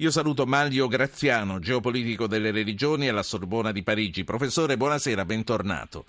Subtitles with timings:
[0.00, 4.24] Io saluto Maglio Graziano, geopolitico delle religioni alla Sorbona di Parigi.
[4.24, 6.06] Professore, buonasera, bentornato.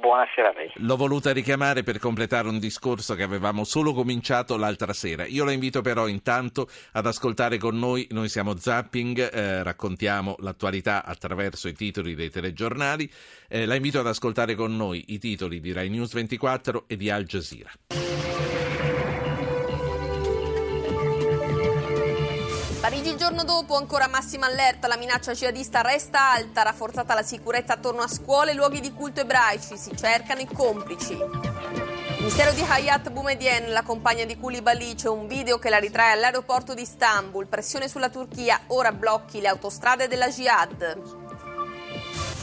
[0.00, 0.70] Buonasera a lei.
[0.76, 5.26] L'ho voluta richiamare per completare un discorso che avevamo solo cominciato l'altra sera.
[5.26, 11.04] Io la invito però intanto ad ascoltare con noi, noi siamo Zapping, eh, raccontiamo l'attualità
[11.04, 13.10] attraverso i titoli dei telegiornali.
[13.48, 17.10] Eh, la invito ad ascoltare con noi i titoli di Rai News 24 e di
[17.10, 17.72] Al Jazeera.
[23.04, 28.02] Il giorno dopo, ancora massima allerta, la minaccia jihadista resta alta, rafforzata la sicurezza attorno
[28.02, 31.12] a scuole e luoghi di culto ebraici, si cercano i complici.
[31.12, 36.12] Il Ministero di Hayat Boumediene, la compagna di Koulibaly, c'è un video che la ritrae
[36.12, 41.34] all'aeroporto di Istanbul, pressione sulla Turchia, ora blocchi le autostrade della jihad.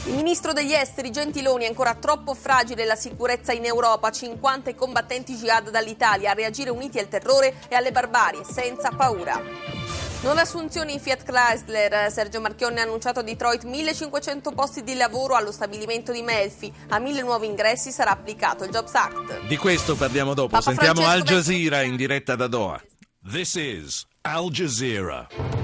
[0.06, 4.74] Il ministro degli esteri Gentiloni è ancora troppo fragile la sicurezza in Europa, 50 i
[4.74, 9.83] combattenti jihad dall'Italia a reagire uniti al terrore e alle barbarie, senza paura.
[10.24, 12.10] Nuove assunzioni in Fiat Chrysler.
[12.10, 16.72] Sergio Marchionne ha annunciato a Detroit 1500 posti di lavoro allo stabilimento di Melfi.
[16.88, 19.46] A mille nuovi ingressi sarà applicato il Jobs Act.
[19.46, 20.48] Di questo parliamo dopo.
[20.48, 22.82] Papa Sentiamo Francesco Al Jazeera in diretta da Doha.
[23.30, 25.63] This is Al Jazeera.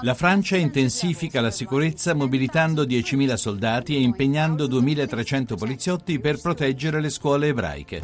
[0.00, 7.10] La Francia intensifica la sicurezza mobilitando 10.000 soldati e impegnando 2.300 poliziotti per proteggere le
[7.10, 8.00] scuole ebraiche.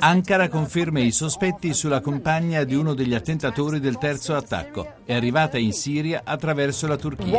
[0.00, 4.94] Ankara conferma i sospetti sulla compagna di uno degli attentatori del terzo attacco.
[5.04, 7.38] È arrivata in Siria attraverso la Turchia.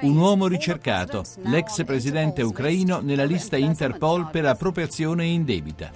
[0.00, 5.90] Un uomo ricercato, l'ex presidente ucraino nella lista Interpol per appropriazione indebita.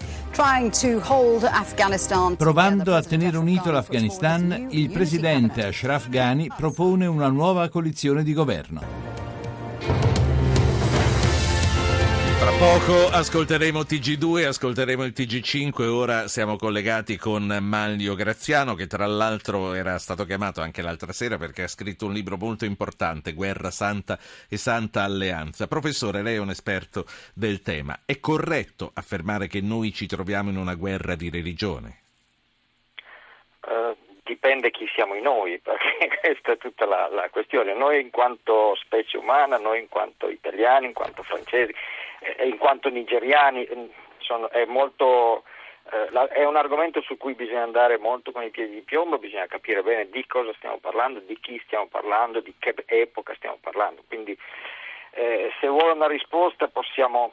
[2.36, 8.80] Provando a tenere unito l'Afghanistan, il presidente Ashraf Ghani propone una nuova coalizione di governo.
[12.40, 19.06] Tra poco ascolteremo TG2, ascolteremo il TG5, ora siamo collegati con Manlio Graziano che tra
[19.06, 23.70] l'altro era stato chiamato anche l'altra sera perché ha scritto un libro molto importante, Guerra
[23.70, 24.18] Santa
[24.48, 25.68] e Santa Alleanza.
[25.68, 28.00] Professore, lei è un esperto del tema.
[28.05, 32.06] È corretto affermare che noi ci troviamo in una guerra di religione?
[33.68, 33.96] Uh,
[34.29, 37.74] dipende chi siamo noi, perché questa è tutta la, la questione.
[37.74, 41.74] Noi in quanto specie umana, noi in quanto italiani, in quanto francesi,
[42.45, 43.67] in quanto nigeriani
[44.18, 45.45] sono, è, molto,
[45.90, 49.46] eh, è un argomento su cui bisogna andare molto con i piedi di piombo, bisogna
[49.46, 54.02] capire bene di cosa stiamo parlando, di chi stiamo parlando, di che epoca stiamo parlando.
[54.06, 54.36] Quindi
[55.12, 57.33] eh, se vuole una risposta possiamo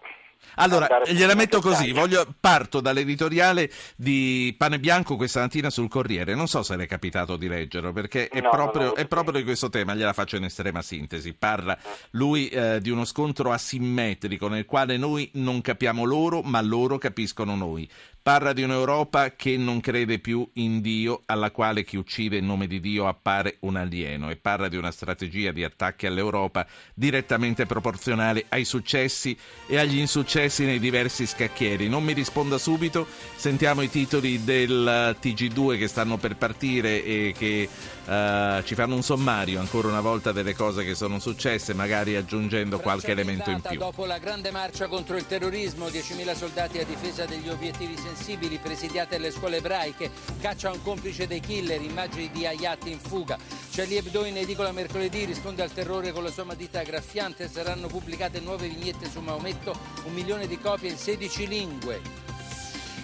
[0.56, 6.47] allora, gliela metto così, voglio, parto dall'editoriale di Pane Bianco questa mattina sul Corriere, non
[6.47, 9.69] so se le è capitato di leggerlo perché è, No, proprio, è proprio di questo
[9.69, 11.78] tema, gliela faccio in estrema sintesi, parla
[12.11, 17.55] lui eh, di uno scontro asimmetrico nel quale noi non capiamo loro ma loro capiscono
[17.55, 17.89] noi.
[18.25, 22.66] Parla di un'Europa che non crede più in Dio, alla quale chi uccide in nome
[22.66, 28.45] di Dio appare un alieno e parla di una strategia di attacchi all'Europa direttamente proporzionale
[28.50, 31.88] ai successi e agli insuccessi nei diversi scacchieri.
[31.88, 33.07] Non mi risponda subito,
[33.38, 37.69] sentiamo i titoli del TG2 che stanno per partire e che
[38.06, 42.79] eh, ci fanno un sommario ancora una volta delle cose che sono successe, magari aggiungendo
[42.79, 43.78] qualche elemento in più.
[43.78, 49.16] Dopo la grande marcia contro il terrorismo, 10.000 soldati a difesa degli obiettivi sensibili presidiate
[49.16, 53.38] alle scuole ebraiche, caccia un complice dei killer, immagini di Hayat in fuga.
[53.72, 58.40] Charlie Hebdo in edicola mercoledì risponde al terrore con la sua matita graffiante, saranno pubblicate
[58.40, 62.02] nuove vignette su Maometto, un milione di copie in 16 lingue.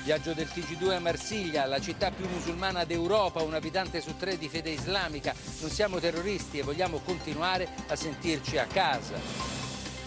[0.04, 4.48] Viaggio del TG2 a Marsiglia, la città più musulmana d'Europa, un abitante su tre di
[4.48, 5.36] fede islamica.
[5.60, 9.60] Non siamo terroristi e vogliamo continuare a sentirci a casa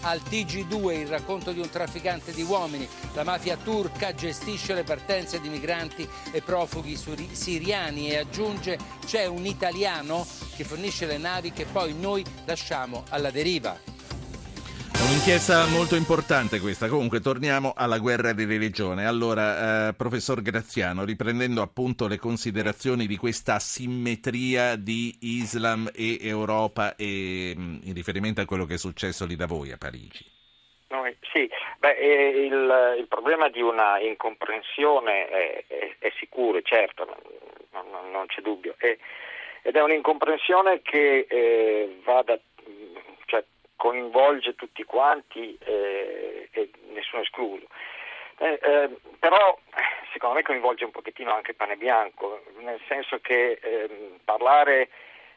[0.05, 2.87] al TG2 il racconto di un trafficante di uomini.
[3.13, 6.95] La mafia turca gestisce le partenze di migranti e profughi
[7.31, 13.31] siriani e aggiunge c'è un italiano che fornisce le navi che poi noi lasciamo alla
[13.31, 13.94] deriva.
[15.25, 16.87] Un'inchiesta molto importante questa.
[16.87, 19.07] Comunque torniamo alla guerra di religione.
[19.07, 26.95] Allora, eh, professor Graziano, riprendendo appunto le considerazioni di questa asimmetria di Islam e Europa
[26.95, 30.23] e mh, in riferimento a quello che è successo lì da voi a Parigi.
[30.89, 31.49] Noi, sì,
[31.79, 38.11] beh, eh, il, il problema di una incomprensione è, è, è sicuro, certo, non, non-
[38.11, 38.95] non c'è dubbio, È-
[39.63, 42.37] ed è un'incomprensione che eh, va da,
[43.75, 47.67] coinvolge tutti quanti eh, e nessuno escluso.
[48.37, 48.89] Eh, eh,
[49.19, 49.57] però
[50.11, 54.89] secondo me coinvolge un pochettino anche Pane Bianco, nel senso che ehm, parlare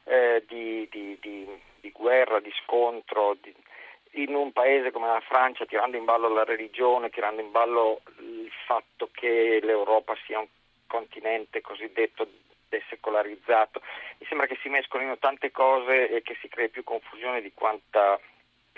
[0.05, 3.37] eh, di, di- di- di guerra, di scontro,
[4.12, 8.50] in un paese come la Francia, tirando in ballo la religione, tirando in ballo il
[8.67, 10.49] fatto che l'Europa sia un
[10.87, 12.26] continente cosiddetto
[12.69, 13.81] desecolarizzato,
[14.19, 18.19] mi sembra che si mescolino tante cose e che si crei più confusione di quanta,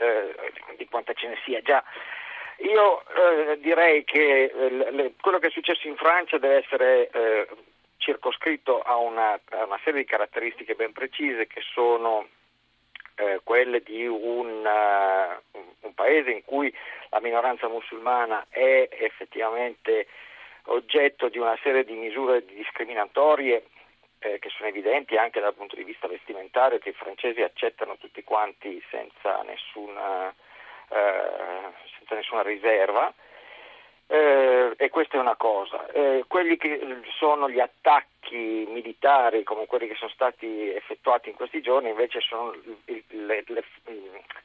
[0.00, 0.34] eh,
[0.76, 1.82] di quanta ce ne sia già.
[2.58, 7.48] Io eh, direi che eh, le, quello che è successo in Francia deve essere eh,
[7.96, 12.28] circoscritto a una, a una, serie di caratteristiche ben precise che sono
[13.14, 16.74] eh, quelle di un, uh, un, paese in cui
[17.10, 20.06] la minoranza musulmana è effettivamente
[20.64, 23.64] oggetto di una serie di misure discriminatorie
[24.20, 28.22] eh, che sono evidenti anche dal punto di vista vestimentario che i francesi accettano tutti
[28.22, 33.12] quanti senza nessuna, eh, senza nessuna riserva
[34.12, 35.86] eh, e questa è una cosa.
[35.92, 36.80] Eh, quelli che
[37.16, 42.52] sono gli attacchi militari come quelli che sono stati effettuati in questi giorni invece sono
[42.52, 43.64] il, il, il,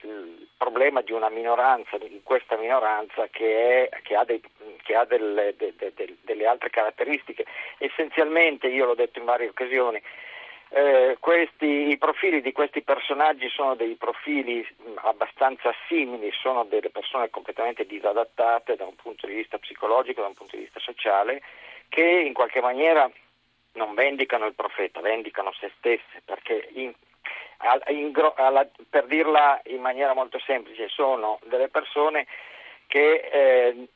[0.01, 4.39] il problema di una minoranza, di questa minoranza che, è, che ha, dei,
[4.85, 7.43] che ha delle, de, de, de, delle altre caratteristiche.
[7.79, 9.99] Essenzialmente, io l'ho detto in varie occasioni,
[10.69, 14.65] eh, questi, I profili di questi personaggi sono dei profili
[15.03, 20.33] abbastanza simili, sono delle persone completamente disadattate da un punto di vista psicologico, da un
[20.33, 21.41] punto di vista sociale,
[21.89, 23.09] che in qualche maniera
[23.73, 26.93] non vendicano il profeta, vendicano se stesse, perché in,
[27.87, 32.27] in, alla, per dirla in maniera molto semplice, sono delle persone
[32.87, 33.87] che eh,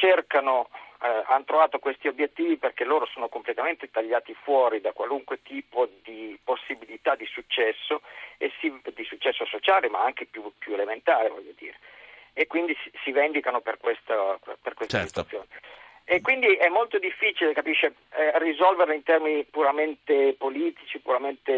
[0.00, 0.68] cercano
[1.02, 6.38] eh, hanno trovato questi obiettivi perché loro sono completamente tagliati fuori da qualunque tipo di
[6.42, 8.02] possibilità di successo,
[8.60, 11.76] si, di successo sociale ma anche più, più elementare voglio dire,
[12.32, 15.24] e quindi si, si vendicano per questa, per questa certo.
[15.24, 15.46] situazione.
[16.04, 21.52] E quindi è molto difficile, capisce, eh, risolverlo in termini puramente politici, puramente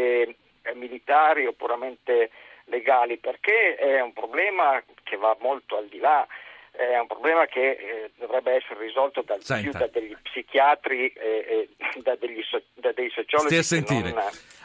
[0.62, 2.30] eh, militari o puramente
[2.66, 6.26] legali, perché è un problema che va molto al di là
[6.72, 12.00] è un problema che eh, dovrebbe essere risolto dal, più da degli psichiatri e, e
[12.02, 13.48] da, degli so, da, dei sociologi.
[13.48, 14.10] Stia a sentire.
[14.12, 14.24] Non...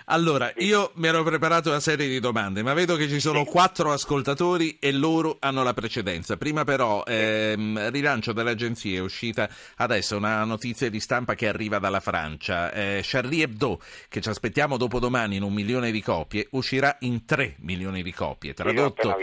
[0.09, 3.49] Allora, io mi ero preparato una serie di domande, ma vedo che ci sono sì.
[3.49, 6.37] quattro ascoltatori e loro hanno la precedenza.
[6.37, 11.99] Prima però, ehm, rilancio dell'agenzia, è uscita adesso una notizia di stampa che arriva dalla
[11.99, 12.71] Francia.
[12.71, 17.55] Eh, Charlie Hebdo, che ci aspettiamo dopodomani in un milione di copie, uscirà in tre
[17.59, 18.53] milioni di copie.
[18.53, 19.17] Tradotto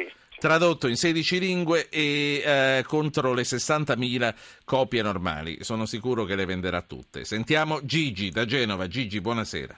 [0.44, 4.34] tradotto in 16 lingue e eh, contro le 60.000
[4.66, 5.64] copie normali.
[5.64, 7.24] Sono sicuro che le venderà tutte.
[7.24, 8.86] Sentiamo Gigi da Genova.
[8.86, 9.74] Gigi, buonasera.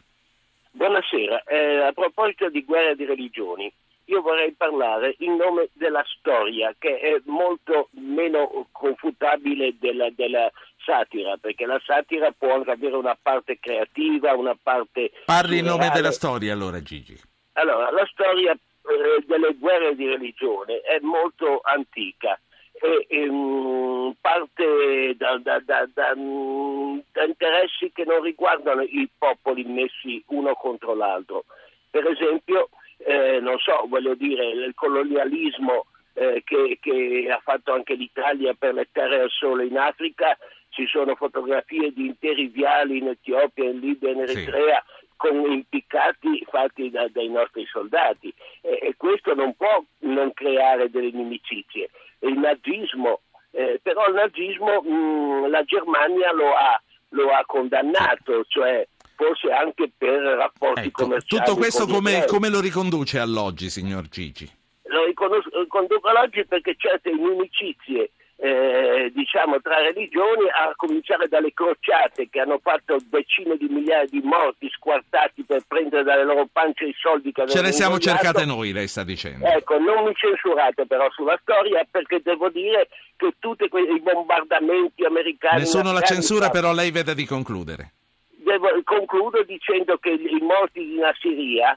[0.73, 1.45] Buonasera.
[1.45, 3.73] Eh, a proposito di guerra di religioni,
[4.07, 10.51] io vorrei parlare in nome della storia, che è molto meno confutabile della, della
[10.85, 15.12] satira, perché la satira può anche avere una parte creativa, una parte...
[15.27, 17.17] Parli in nome della storia allora, Gigi.
[17.53, 18.59] Allora, la storia
[19.27, 22.38] delle guerre di religione è molto antica
[22.81, 26.15] e, e um, parte da, da, da, da,
[27.27, 31.44] interessi che non riguardano i popoli messi uno contro l'altro.
[31.91, 32.69] Per esempio,
[32.99, 38.75] eh, non so, voglio dire, il colonialismo eh, che, che, ha fatto anche l'Italia per
[38.75, 40.37] le terre al sole in Africa,
[40.69, 44.85] ci sono fotografie di interi viali in Etiopia, in Libia, in Eritrea.
[44.87, 50.91] Sì con impiccati fatti da, dai nostri soldati e, e, questo non può non creare
[50.91, 51.91] delle inimicizie.
[52.21, 53.21] Il nazismo,
[53.51, 56.81] eh, però il nazismo mh, mm, la Germania lo ha,
[57.11, 58.87] lo ha condannato, cioè
[59.17, 61.43] forse anche per rapporti ecco, commerciali.
[61.43, 64.49] Tutto questo come, come, lo riconduce all'oggi, signor Gigi?
[64.85, 72.40] Lo riconduco all'oggi perché certe inimicizie eh, diciamo, tra religioni, a cominciare dalle crociate che
[72.40, 77.33] hanno fatto decine di migliaia di morti squartati per prendere dalle loro pance i soldi
[77.33, 78.23] che avevano Ce le siamo ingoiato.
[78.23, 79.47] cercate noi, lei sta dicendo.
[79.47, 85.61] Ecco, non mi censurate però sulla storia perché devo dire che tutti i bombardamenti americani...
[85.61, 87.93] Nessuno la censura, però lei vede di concludere.
[88.28, 91.76] Devo, concludo dicendo che i morti di Nassiria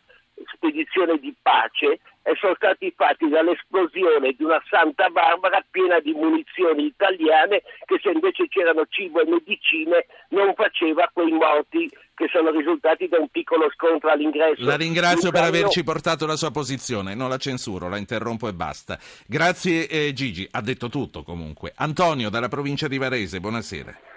[0.54, 2.00] spedizione di pace
[2.40, 8.48] sono stati fatti dall'esplosione di una Santa Barbara piena di munizioni italiane che se invece
[8.48, 14.10] c'erano cibo e medicine non faceva quei morti che sono risultati da un piccolo scontro
[14.10, 14.66] all'ingresso.
[14.66, 19.00] La ringrazio per averci portato la sua posizione, non la censuro, la interrompo e basta.
[19.26, 21.72] Grazie eh, Gigi, ha detto tutto comunque.
[21.78, 24.09] Antonio dalla provincia di Varese, buonasera.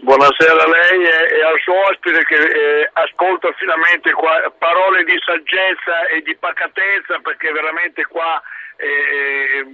[0.00, 6.06] Buonasera a lei e, al suo ospite che eh, ascolta finalmente qua, parole di saggezza
[6.08, 8.42] e di pacatezza perché veramente qua
[8.76, 9.64] eh,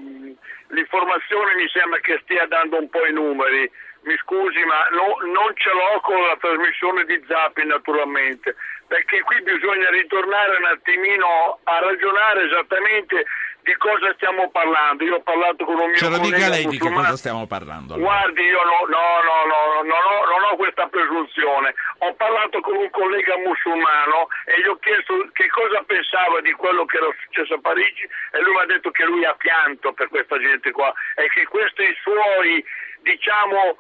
[0.69, 3.71] l'informazione mi sembra che stia dando un po' i numeri.
[4.03, 8.57] Mi scusi, ma no, non ce l'ho con la trasmissione di Zappi naturalmente,
[8.89, 13.25] perché qui bisogna ritornare un attimino a ragionare esattamente
[13.63, 15.05] di cosa stiamo parlando.
[15.05, 17.47] Io ho parlato con un mio Ce lo collega dica lei di che cosa stiamo
[17.47, 17.95] parlando.
[17.95, 18.09] allora.
[18.09, 21.75] Guardi, io no, no, no, no, non, ho, non ho questa presunzione.
[21.99, 26.85] Ho parlato con un collega musulmano e gli ho chiesto che cosa pensava di quello
[26.85, 30.09] che era successo a Parigi e lui mi ha detto che lui ha pianto per
[30.09, 32.65] questa gente qua e che questi suoi,
[33.03, 33.77] diciamo,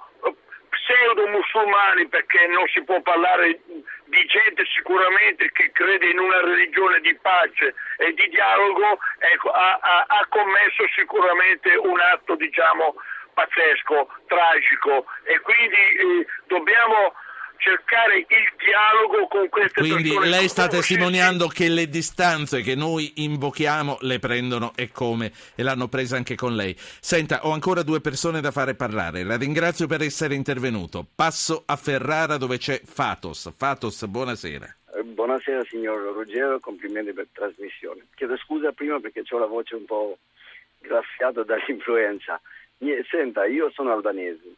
[0.90, 3.60] pseudo musulmani, perché non si può parlare
[4.04, 9.78] di gente sicuramente che crede in una religione di pace e di dialogo, ecco, ha,
[9.80, 12.94] ha- ha commesso sicuramente un atto, diciamo,
[13.34, 15.06] pazzesco, tragico.
[15.24, 17.14] E quindi eh, dobbiamo
[17.60, 18.26] cercare il
[18.58, 20.28] dialogo con queste Quindi persone.
[20.28, 25.88] lei sta testimoniando che le distanze che noi invochiamo le prendono e come e l'hanno
[25.88, 26.74] presa anche con lei.
[26.78, 29.22] Senta, ho ancora due persone da fare parlare.
[29.22, 31.06] La ringrazio per essere intervenuto.
[31.14, 33.52] Passo a Ferrara dove c'è Fatos.
[33.56, 34.76] Fatos, buonasera.
[34.96, 38.06] Eh, Buonasera signor Ruggero, complimenti per la trasmissione.
[38.14, 40.18] Chiedo scusa prima perché ho la voce un po'
[40.78, 42.40] graffiata dall'influenza.
[43.10, 44.56] Senta, io sono albanese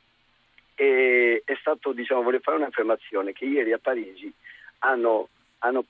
[0.75, 4.33] e è stato, diciamo, voglio fare un'affermazione che ieri a Parigi
[4.79, 5.85] hanno, hanno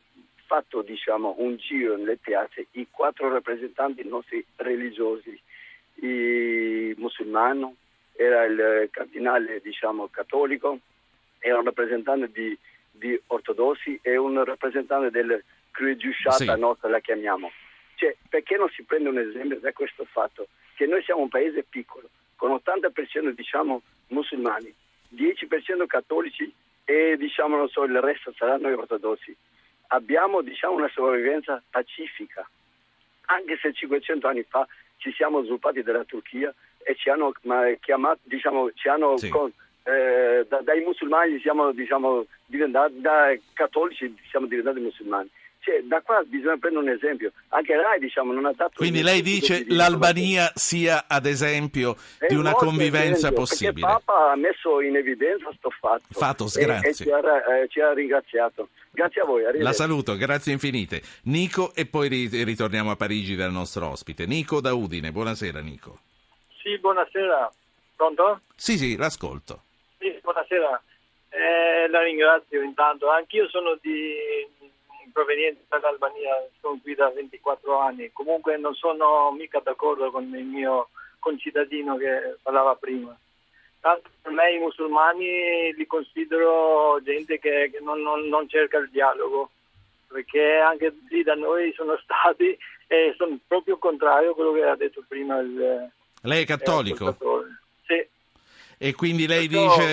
[0.44, 5.40] fatto diciamo, un giro nelle piazze i quattro rappresentanti nostri religiosi,
[5.94, 7.76] il musulmano,
[8.14, 10.78] era il cardinale diciamo, cattolico,
[11.38, 12.56] era un rappresentante di,
[12.90, 16.60] di ortodossi e un rappresentante del crociata Sì.
[16.60, 17.50] nostra, la chiamiamo.
[17.94, 20.48] Cioè, perché non si prende un esempio da questo fatto?
[20.74, 24.72] Che noi siamo un paese piccolo, con 80% diciamo musulmani,
[25.14, 26.52] 10% cattolici
[26.84, 29.34] e diciamo non so, il resto saranno gli ortodossi.
[29.88, 32.48] Abbiamo diciamo una sopravvivenza pacifica,
[33.26, 34.66] anche se 500 anni fa
[34.98, 36.52] ci siamo sviluppati dalla Turchia
[36.84, 39.28] e ci hanno ma, chiamato, diciamo, ci hanno Sì.
[39.28, 39.52] con-
[39.84, 45.28] eh, da- dai musulmani siamo diciamo, diventati, da cattolici siamo diventati musulmani.
[45.64, 47.30] Cioè, da qua bisogna prendere un esempio.
[47.50, 48.72] Anche Rai diciamo, non ha dato...
[48.74, 53.86] Quindi lei dice di- di l'Albania sia ad esempio è di una convivenza esempio, possibile.
[53.86, 56.02] Perché Papa ha messo in evidenza sto fatto.
[56.10, 56.90] Fatos, E- grazie.
[56.90, 58.70] E, ci, ha, eh, ci ha ringraziato.
[58.90, 59.44] Grazie a voi.
[59.60, 61.00] La saluto, grazie infinite.
[61.26, 64.26] Nico e poi ri- ritorniamo a Parigi dal nostro ospite.
[64.26, 66.00] Nico da Udine, buonasera Nico.
[66.60, 67.52] Sì, buonasera.
[67.94, 68.40] Pronto?
[68.56, 69.62] Sì, sì, l'ascolto.
[69.98, 70.82] Sì, buonasera.
[71.30, 73.08] Eh, la ringrazio intanto.
[73.10, 74.12] Anch'io sono di
[75.12, 78.10] proveniente dall'Albania, sono qui da 24 anni.
[78.12, 80.88] Comunque non sono mica d'accordo con il mio
[81.18, 83.16] concittadino che parlava prima.
[83.80, 88.88] Tanto per me i musulmani li considero gente che, che non, non- non cerca il
[88.90, 89.50] dialogo,
[90.08, 94.76] perché anche lì da noi sono stati e sono proprio contrario a quello che ha
[94.76, 95.90] detto prima il
[96.22, 97.48] Lei è cattolico ascoltatore.
[97.86, 98.06] Sì.
[98.78, 99.88] e quindi lei Perciò- dice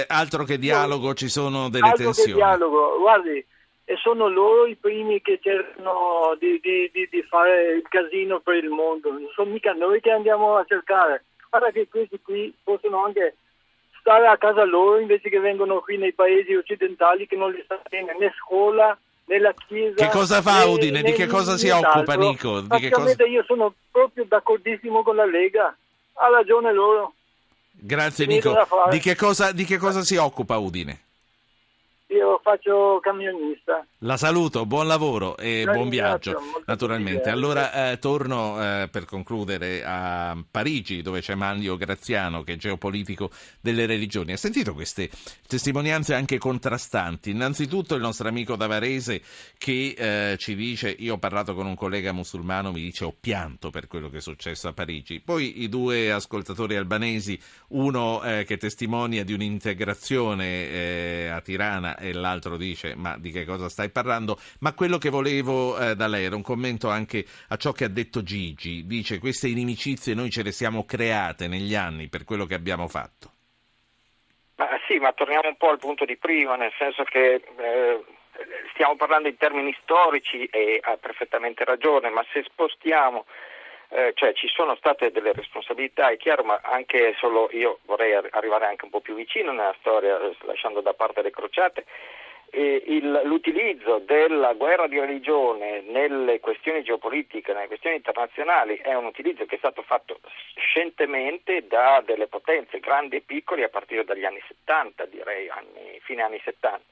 [0.00, 2.34] eh, altro che dialogo, ci sono delle altro che tensioni.
[2.34, 3.44] dialogo, guardi,
[3.92, 8.54] e sono loro i primi che cercano di, di- di- di fare il casino per
[8.56, 11.24] il mondo, non sono mica noi che andiamo a cercare.
[11.50, 13.36] Guarda che questi qui possono anche
[14.00, 17.80] stare a casa loro invece che vengono qui nei paesi occidentali che non li sta
[17.90, 18.96] bene né scuola
[19.26, 20.04] né la chiesa.
[20.06, 21.02] Che cosa fa né- Udine?
[21.02, 22.60] Di né che cosa si occupa, Nico?
[22.62, 25.76] Di che cosa- io sono proprio d'accordissimo con la Lega,
[26.14, 27.12] ha ragione loro.
[27.72, 28.54] Grazie Nico.
[28.90, 30.98] Di che, cosa, di che cosa si occupa Udine?
[32.12, 33.86] Io faccio camionista.
[34.00, 37.12] La saluto, buon lavoro e La buon viaggio, naturalmente.
[37.12, 37.34] gentile.
[37.34, 43.30] Allora eh, torno eh, per concludere a Parigi, dove c'è Manlio Graziano, che è geopolitico
[43.62, 44.32] delle religioni.
[44.32, 45.08] Ha sentito queste
[45.46, 47.30] testimonianze anche contrastanti?
[47.30, 49.22] Innanzitutto il nostro amico Davarese
[49.56, 53.70] che eh, ci dice, io ho parlato con un collega musulmano, mi dice ho pianto
[53.70, 55.20] per quello che è successo a Parigi.
[55.20, 62.12] Poi i due ascoltatori albanesi, uno eh, che testimonia di un'integrazione eh, a Tirana e
[62.12, 64.38] l'altro dice ma di che cosa stai parlando?
[64.60, 67.88] Ma quello che volevo eh, da lei era un commento anche a ciò che ha
[67.88, 72.54] detto Gigi, dice queste inimicizie noi ce le siamo create negli anni per quello che
[72.54, 73.30] abbiamo fatto.
[74.56, 78.04] Ma sì, ma torniamo un po' al punto di prima, nel senso che eh,
[78.72, 83.26] stiamo parlando in termini storici e ha perfettamente ragione, ma se spostiamo,
[83.94, 88.28] eh, cioè ci sono state delle responsabilità, è chiaro, ma anche solo io vorrei ar-
[88.30, 91.84] arrivare anche un po' più vicino nella storia, eh, lasciando da parte le crociate.
[92.54, 99.46] Il- l'utilizzo della guerra di religione nelle questioni geopolitiche, nelle questioni internazionali, è un utilizzo
[99.46, 100.20] che è stato fatto
[100.56, 106.22] scientemente da delle potenze grandi e piccoli a partire dagli anni 70, direi, anni, fine
[106.22, 106.84] anni 70.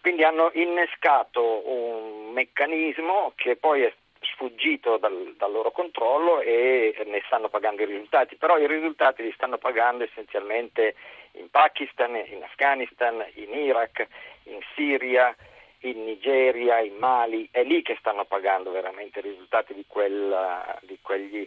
[0.00, 3.92] Quindi hanno innescato un meccanismo che poi è
[4.40, 9.32] sfuggito dal, dal, loro controllo e ne stanno pagando i risultati, però i risultati li
[9.32, 10.94] stanno pagando essenzialmente
[11.32, 14.06] in Pakistan, in Afghanistan, in Iraq,
[14.44, 15.36] in Siria,
[15.80, 20.98] in Nigeria, in Mali, è lì che stanno pagando veramente i risultati di, quella, di
[21.02, 21.46] quegli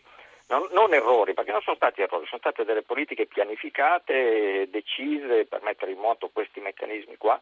[0.49, 5.61] non, non, errori, perché non sono stati errori, sono state delle politiche pianificate, decise per
[5.63, 7.39] mettere in moto questi meccanismi qua.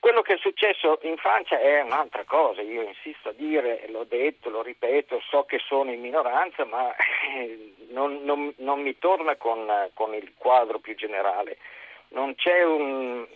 [0.00, 4.48] Quello che è successo in Francia è un'altra cosa, io insisto a dire, l'ho detto,
[4.48, 6.94] lo ripeto, so che sono in minoranza, ma
[7.90, 11.58] non, non, non mi torna con, con il quadro più generale.
[12.12, 13.26] Non c'è, un,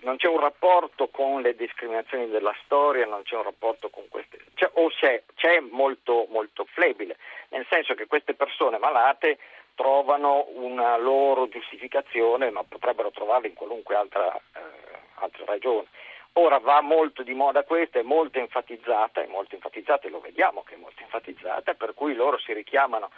[0.00, 4.38] non c'è un, rapporto con le discriminazioni della storia, non c'è un rapporto con queste,
[4.54, 7.16] c'è, o c'è, c'è molto, molto flebile,
[7.48, 9.38] nel senso che queste persone malate
[9.74, 15.86] trovano una loro giustificazione, ma potrebbero trovarla in qualunque altra, eh, altra ragione.
[16.34, 20.62] Ora va molto di moda questa, è molto enfatizzata, è molto enfatizzata e lo vediamo
[20.62, 23.10] che è molto enfatizzata, per cui loro si richiamano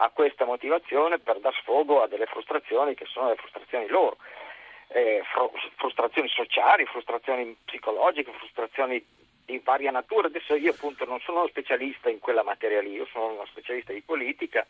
[0.00, 4.18] a questa motivazione per dar sfogo a delle frustrazioni che sono le frustrazioni loro
[4.88, 5.22] eh,
[5.76, 9.04] frustrazioni sociali, frustrazioni psicologiche, frustrazioni
[9.44, 10.28] di varia natura.
[10.28, 13.92] Adesso io appunto non sono uno specialista in quella materia lì, io sono uno specialista
[13.92, 14.66] di politica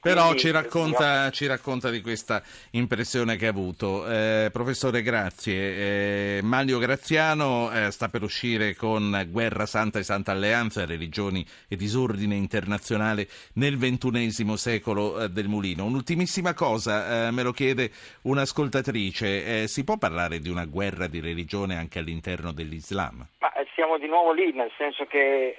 [0.00, 4.06] però ci racconta, ci racconta, di questa impressione che ha avuto.
[4.08, 6.38] Eh, professore, grazie.
[6.38, 11.76] Eh, Maglio Graziano eh, sta per uscire con Guerra Santa e Santa Alleanza, religioni e
[11.76, 15.84] disordine internazionale nel ventunesimo secolo eh, del Mulino.
[15.84, 17.90] Un'ultimissima cosa, eh, me lo chiede
[18.22, 19.62] un'ascoltatrice.
[19.62, 23.26] Eh, si può parlare di una guerra di religione anche all'interno dell'Islam?
[23.38, 25.56] Ma siamo di nuovo lì, nel senso che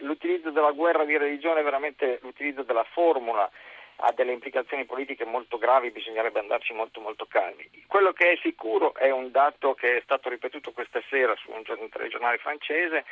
[0.00, 3.50] l'utilizzo della guerra di religione, veramente l'utilizzo della formula
[4.00, 7.68] ha delle implicazioni politiche molto gravi, bisognerebbe andarci molto molto calmi.
[7.86, 11.88] Quello che è sicuro è un dato che è stato ripetuto questa sera su un
[11.90, 13.04] telegiornale francese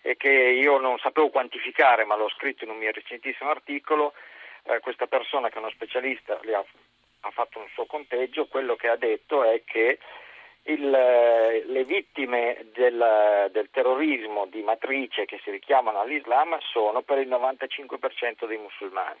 [0.00, 4.14] e che io non sapevo quantificare, ma l'ho scritto in un mio recentissimo articolo.
[4.64, 6.64] Eh, questa persona che è uno specialista ha,
[7.20, 9.98] ha fatto un suo conteggio, quello che ha detto è che
[10.68, 17.28] il, le vittime del, del, terrorismo di matrice che si richiamano all'Islam sono per il
[17.28, 19.18] 95% dei musulmani.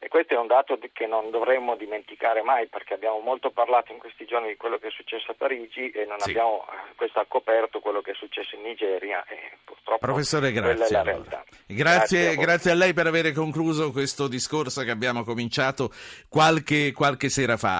[0.00, 3.98] E questo è un dato che non dovremmo dimenticare mai perché abbiamo molto parlato in
[3.98, 6.30] questi giorni di quello che è successo a Parigi e non sì.
[6.30, 10.96] abbiamo eh, questo ha coperto quello che è successo in Nigeria e purtroppo Professore, grazie.
[10.96, 11.44] Allora.
[11.66, 15.90] Grazie, grazie, a grazie, a lei per aver concluso questo discorso che abbiamo cominciato
[16.28, 17.76] qualche, qualche sera fa.